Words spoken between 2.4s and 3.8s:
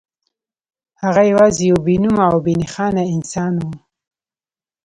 بې نښانه انسان و